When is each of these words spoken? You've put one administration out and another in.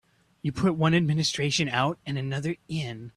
You've 0.41 0.55
put 0.55 0.73
one 0.73 0.95
administration 0.95 1.69
out 1.69 1.99
and 2.07 2.17
another 2.17 2.55
in. 2.67 3.09